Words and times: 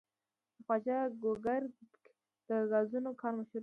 د 0.55 0.57
خواجه 0.65 0.97
ګوګردک 1.23 1.91
د 2.47 2.49
ګازو 2.71 2.99
کان 3.21 3.33
مشهور 3.37 3.53
دی. 3.57 3.59